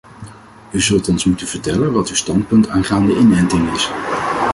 [0.71, 3.91] U zult ons moeten vertellen wat uw standpunt aangaande inenting is.